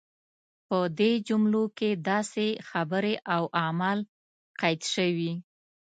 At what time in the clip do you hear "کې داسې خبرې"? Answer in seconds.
1.77-3.13